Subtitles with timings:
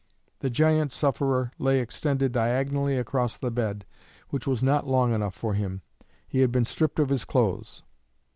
[0.39, 3.85] The giant sufferer lay extended diagonally across the bed,
[4.29, 5.83] which was not long enough for him.
[6.27, 7.83] He had been stripped of his clothes.